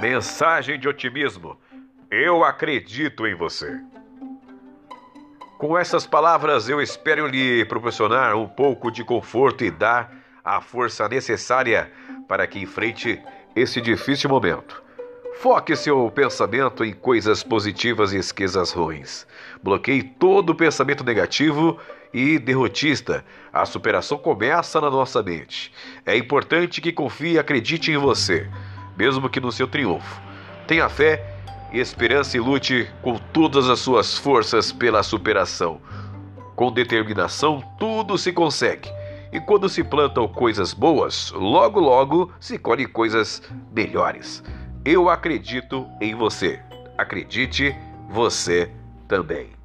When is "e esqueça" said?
18.14-18.62